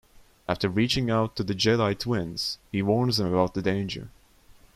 [0.49, 4.09] After reaching out to the Jedi twins, he warns them about the danger.